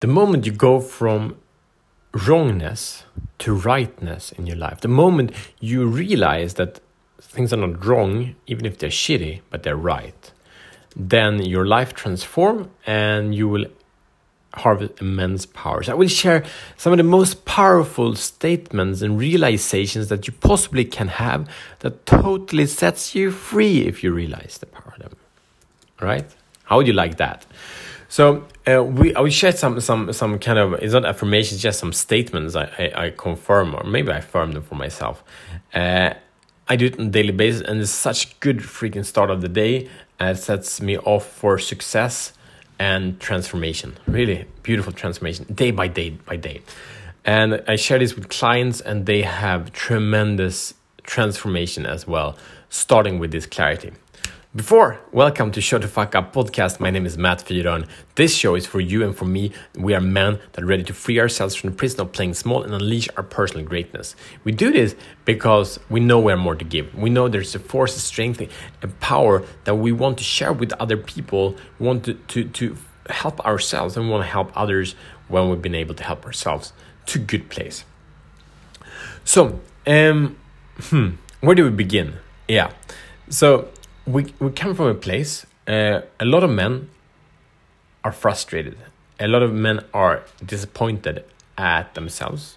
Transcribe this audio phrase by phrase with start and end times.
[0.00, 1.36] the moment you go from
[2.12, 3.04] wrongness
[3.38, 6.80] to rightness in your life, the moment you realize that
[7.20, 10.32] things are not wrong, even if they're shitty, but they're right,
[10.96, 13.66] then your life transform and you will
[14.54, 15.88] harvest immense powers.
[15.88, 16.44] I will share
[16.76, 21.48] some of the most powerful statements and realizations that you possibly can have
[21.80, 25.16] that totally sets you free if you realize the power of them.
[26.00, 26.26] Right?
[26.64, 27.46] How would you like that?
[28.08, 31.78] So uh, we I will share some some some kind of it's not affirmations, just
[31.78, 35.22] some statements I, I, I confirm or maybe I affirm them for myself.
[35.74, 36.14] Uh,
[36.70, 39.48] I do it on a daily basis, and it's such good freaking start of the
[39.48, 39.88] day.
[40.20, 42.32] Uh, it sets me off for success
[42.78, 43.96] and transformation.
[44.06, 46.62] Really beautiful transformation, day by day by day.
[47.24, 52.36] And I share this with clients, and they have tremendous transformation as well,
[52.70, 53.92] starting with this clarity.
[54.58, 56.80] Before, welcome to Show the Fuck Up podcast.
[56.80, 57.86] My name is Matt Fyron.
[58.16, 59.52] This show is for you and for me.
[59.76, 62.64] We are men that are ready to free ourselves from the prison of playing small
[62.64, 64.16] and unleash our personal greatness.
[64.42, 66.92] We do this because we know we have more to give.
[66.92, 68.42] We know there's a force, a strength,
[68.82, 71.54] a power that we want to share with other people.
[71.78, 72.76] We want to, to, to
[73.10, 74.96] help ourselves and we want to help others
[75.28, 76.72] when we've been able to help ourselves
[77.06, 77.84] to good place.
[79.24, 80.36] So, um,
[80.80, 81.10] hmm,
[81.42, 82.14] where do we begin?
[82.48, 82.72] Yeah.
[83.30, 83.68] So
[84.08, 86.88] we, we come from a place, uh, a lot of men
[88.02, 88.78] are frustrated.
[89.20, 91.24] A lot of men are disappointed
[91.58, 92.56] at themselves,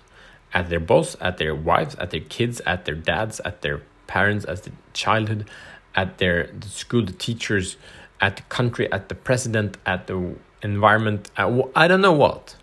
[0.54, 4.46] at their boss, at their wives, at their kids, at their dads, at their parents,
[4.48, 5.50] at the childhood,
[5.94, 7.76] at their the school, the teachers,
[8.22, 12.56] at the country, at the president, at the environment, at I don't know what.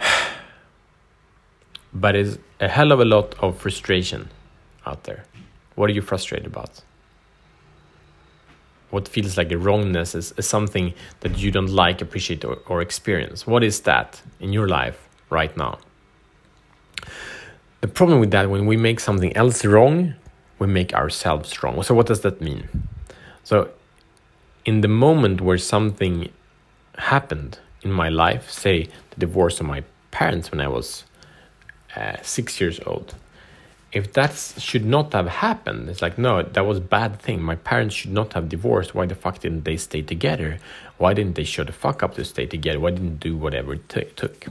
[1.94, 4.30] but it's a hell of a lot of frustration
[4.84, 5.24] out there.
[5.76, 6.82] What are you frustrated about?
[8.96, 12.80] What feels like a wrongness is, is something that you don't like, appreciate, or, or
[12.80, 13.46] experience.
[13.46, 15.78] What is that in your life right now?
[17.82, 20.14] The problem with that, when we make something else wrong,
[20.58, 21.82] we make ourselves wrong.
[21.82, 22.62] So, what does that mean?
[23.44, 23.68] So,
[24.64, 26.30] in the moment where something
[26.96, 31.04] happened in my life, say the divorce of my parents when I was
[31.94, 33.14] uh, six years old,
[33.92, 37.42] if that should not have happened, it's like, no, that was bad thing.
[37.42, 38.94] My parents should not have divorced.
[38.94, 40.58] Why the fuck didn't they stay together?
[40.98, 42.80] Why didn't they show the fuck up to stay together?
[42.80, 44.46] Why didn't do whatever it t- took?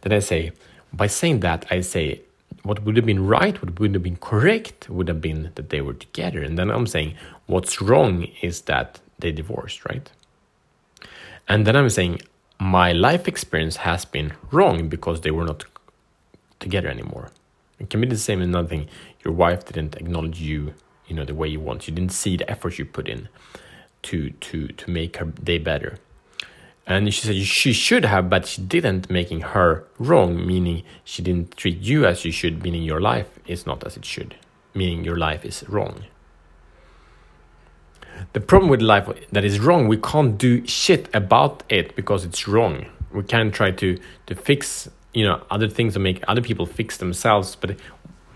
[0.00, 0.52] Then I say,
[0.92, 2.22] by saying that, I say,
[2.62, 5.80] what would have been right, what would have been correct, would have been that they
[5.80, 6.42] were together.
[6.42, 7.14] And then I'm saying,
[7.46, 10.10] what's wrong is that they divorced, right?
[11.48, 12.22] And then I'm saying,
[12.58, 15.64] my life experience has been wrong because they were not
[16.60, 17.30] together anymore.
[17.82, 18.88] It can be the same as nothing.
[19.24, 20.74] Your wife didn't acknowledge you,
[21.08, 21.88] you know, the way you want.
[21.88, 23.28] You didn't see the effort you put in
[24.02, 25.98] to to to make her day better.
[26.86, 31.56] And she said she should have, but she didn't, making her wrong, meaning she didn't
[31.56, 34.36] treat you as you should, meaning your life is not as it should,
[34.74, 36.04] meaning your life is wrong.
[38.32, 42.46] The problem with life that is wrong, we can't do shit about it because it's
[42.46, 42.86] wrong.
[43.12, 46.96] We can't try to to fix you know other things to make other people fix
[46.96, 47.76] themselves but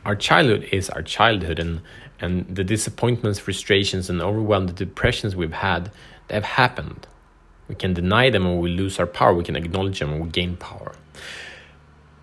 [0.04, 1.80] our childhood is our childhood and
[2.20, 5.90] and the disappointments frustrations and overwhelmed the depressions we've had
[6.28, 7.06] they've happened.
[7.68, 9.34] We can deny them and we lose our power.
[9.34, 10.92] We can acknowledge them and we gain power.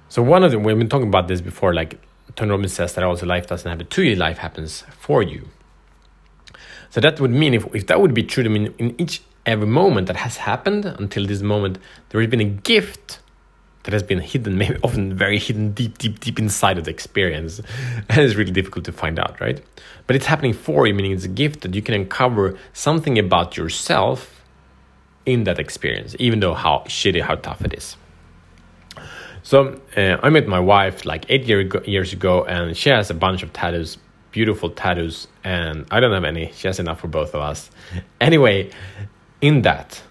[0.09, 1.99] So one of them we've been talking about this before like
[2.35, 5.47] tony robbins says that also life doesn't happen to you life happens for you.
[6.89, 9.67] So that would mean if, if that would be true i mean in each every
[9.67, 13.19] moment that has happened until this moment there has been a gift
[13.83, 17.61] that has been hidden, maybe often very hidden deep, deep, deep inside of the experience.
[18.09, 19.61] And it's really difficult to find out, right?
[20.07, 23.57] But it's happening for you, meaning it's a gift that you can uncover something about
[23.57, 24.43] yourself
[25.25, 27.95] in that experience, even though how shitty, how tough it is.
[29.43, 33.09] So uh, I met my wife like eight year ago, years ago, and she has
[33.09, 33.97] a bunch of tattoos,
[34.31, 36.51] beautiful tattoos, and I don't have any.
[36.53, 37.69] She has enough for both of us.
[38.21, 38.71] Anyway,
[39.41, 40.01] in that,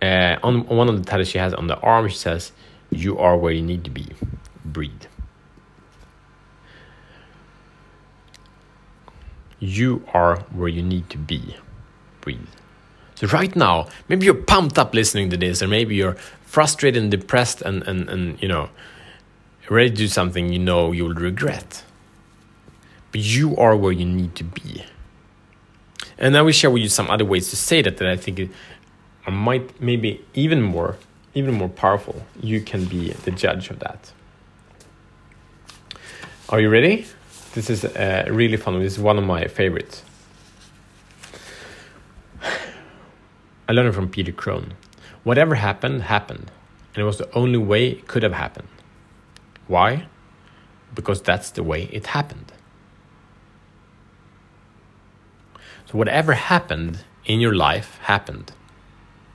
[0.00, 2.52] uh, on one of the tattoos she has on the arm, she says,
[2.90, 4.06] you are where you need to be.
[4.64, 5.04] Breathe.
[9.58, 11.56] You are where you need to be.
[12.20, 12.48] Breathe.
[13.14, 17.10] So, right now, maybe you're pumped up listening to this, or maybe you're frustrated and
[17.10, 18.70] depressed and, and, and you know,
[19.68, 21.84] ready to do something you know you'll regret.
[23.12, 24.84] But you are where you need to be.
[26.18, 28.50] And I will share with you some other ways to say that that I think
[29.26, 30.96] I might maybe even more
[31.34, 32.22] even more powerful.
[32.40, 34.12] You can be the judge of that.
[36.48, 37.06] Are you ready?
[37.54, 38.78] This is uh, really fun.
[38.80, 40.02] This is one of my favorites.
[43.68, 44.74] I learned it from Peter Crone.
[45.22, 46.50] Whatever happened, happened.
[46.94, 48.68] And it was the only way it could have happened.
[49.68, 50.08] Why?
[50.92, 52.52] Because that's the way it happened.
[55.86, 58.52] So, whatever happened in your life happened.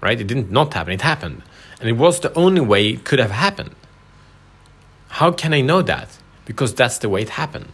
[0.01, 0.19] Right?
[0.19, 1.41] It didn't not happen, it happened.
[1.79, 3.75] And it was the only way it could have happened.
[5.09, 6.17] How can I know that?
[6.45, 7.67] Because that's the way it happened.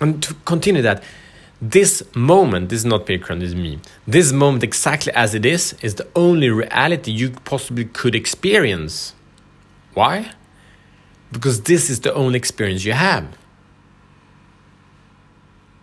[0.00, 1.02] And to continue that,
[1.60, 3.78] this moment, this is not Peter this is me.
[4.06, 9.14] This moment, exactly as it is, is the only reality you possibly could experience.
[9.94, 10.32] Why?
[11.32, 13.36] Because this is the only experience you have.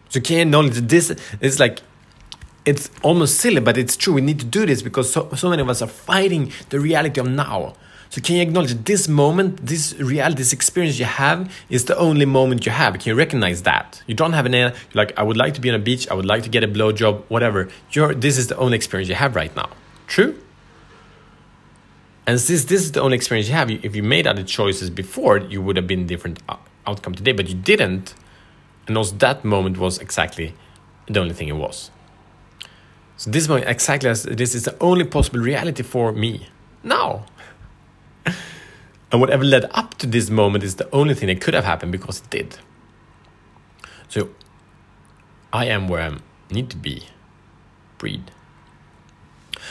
[0.09, 1.79] So can you acknowledge that this is like
[2.65, 4.13] it's almost silly, but it's true.
[4.13, 7.19] We need to do this because so, so many of us are fighting the reality
[7.19, 7.73] of now.
[8.09, 12.25] So can you acknowledge this moment, this reality, this experience you have is the only
[12.25, 12.93] moment you have?
[12.95, 14.03] Can you recognize that?
[14.05, 16.13] You don't have an you're like I would like to be on a beach, I
[16.13, 17.69] would like to get a blowjob, whatever.
[17.91, 19.69] You're this is the only experience you have right now.
[20.07, 20.37] True?
[22.27, 25.37] And since this is the only experience you have, if you made other choices before,
[25.37, 26.39] you would have been different
[26.85, 28.13] outcome today, but you didn't.
[28.87, 30.53] And also that moment was exactly
[31.07, 31.91] the only thing it was.
[33.21, 36.47] So this moment, exactly as this is the only possible reality for me
[36.81, 37.27] now.
[38.25, 41.91] And whatever led up to this moment is the only thing that could have happened
[41.91, 42.57] because it did.
[44.09, 44.29] So
[45.53, 46.17] I am where I
[46.49, 47.09] need to be.
[47.99, 48.31] Breed.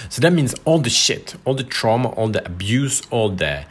[0.09, 3.65] So that means all the shit, all the trauma, all the abuse, all the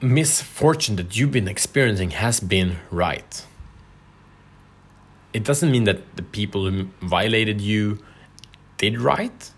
[0.00, 3.44] misfortune that you've been experiencing has been right.
[5.34, 7.98] It doesn't mean that the people who violated you
[8.78, 9.50] did right.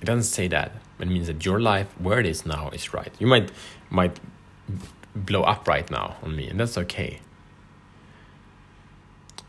[0.00, 0.72] It doesn't say that.
[0.98, 3.12] It means that your life, where it is now, is right.
[3.18, 3.50] You might
[3.90, 4.18] might
[5.14, 7.20] blow up right now on me, and that's okay.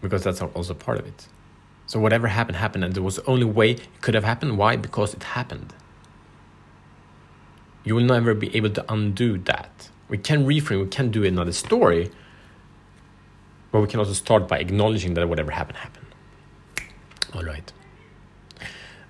[0.01, 1.27] Because that's also part of it.
[1.87, 4.57] So whatever happened happened, and there was the only way it could have happened.
[4.57, 4.75] Why?
[4.75, 5.73] Because it happened.
[7.83, 9.89] You will never be able to undo that.
[10.07, 10.83] We can reframe.
[10.83, 12.11] We can do another story,
[13.71, 16.05] but we can also start by acknowledging that whatever happened happened.
[17.33, 17.71] All right.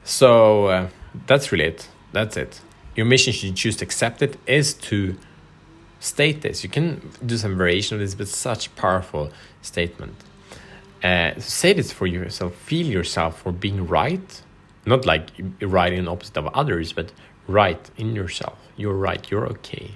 [0.04, 0.90] So uh,
[1.28, 2.62] that's really it that's it.
[2.96, 5.18] Your mission, should you choose to accept it, is to
[6.00, 6.64] state this.
[6.64, 10.16] You can do some variation of this, but such a powerful statement.
[11.04, 12.56] Uh, say this for yourself.
[12.56, 14.42] Feel yourself for being right,
[14.86, 15.30] not like
[15.62, 17.12] right in opposite of others, but
[17.48, 18.58] right in yourself.
[18.76, 19.30] You're right.
[19.30, 19.92] You're okay.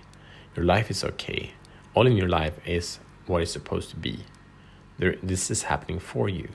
[0.56, 1.51] Your life is okay.
[1.94, 4.19] All in your life is what is supposed to be.
[4.98, 6.50] There, this is happening for you.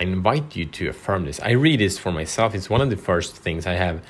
[0.00, 1.40] I invite you to affirm this.
[1.40, 2.54] I read this for myself.
[2.54, 4.02] It's one of the first things I have.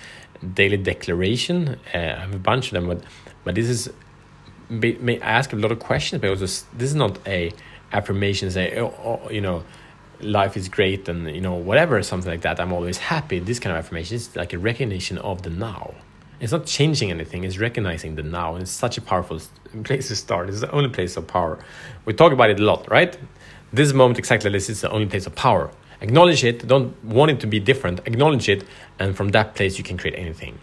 [0.54, 1.80] Daily declaration.
[1.94, 3.02] Uh, I have a bunch of them, but
[3.44, 3.90] but this is.
[4.68, 7.52] May I ask a lot of questions, but this is not a
[7.90, 8.50] affirmation.
[8.50, 9.64] Say, oh, oh, you know,
[10.20, 12.60] life is great, and you know, whatever, something like that.
[12.60, 13.38] I'm always happy.
[13.38, 15.94] This kind of affirmation is like a recognition of the now.
[16.40, 17.44] It's not changing anything.
[17.44, 18.54] It's recognizing the now.
[18.54, 19.40] And it's such a powerful
[19.84, 20.48] place to start.
[20.48, 21.58] It's the only place of power.
[22.04, 23.16] We talk about it a lot, right?
[23.72, 25.70] This moment, exactly this is the only place of power.
[26.00, 28.64] Acknowledge it, don't want it to be different, acknowledge it,
[28.98, 30.58] and from that place you can create anything.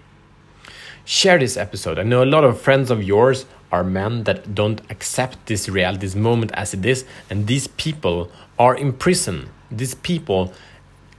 [1.03, 1.99] Share this episode.
[1.99, 5.99] I know a lot of friends of yours are men that don't accept this reality,
[5.99, 9.49] this moment as it is, and these people are in prison.
[9.69, 10.53] These people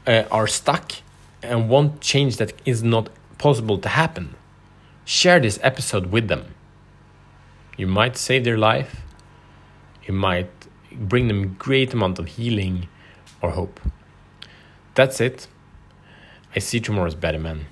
[0.06, 0.92] uh, are stuck
[1.42, 4.34] and want change that is not possible to happen.
[5.08, 6.52] Share this episode with them.
[7.76, 9.02] You might save their life.
[10.04, 10.50] You might
[10.90, 12.88] bring them great amount of healing
[13.40, 13.78] or hope.
[14.96, 15.46] That's it.
[16.56, 17.66] I see tomorrow's better man.